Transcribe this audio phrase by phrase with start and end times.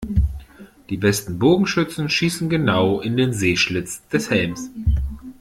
[0.89, 4.71] Die besten Bogenschützen schießen genau in den Sehschlitz des Helms.